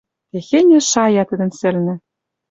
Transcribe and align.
Техеньӹ 0.31 0.79
шая 0.91 1.23
тӹдӹн 1.29 1.51
сӹлнӹ 1.59 1.95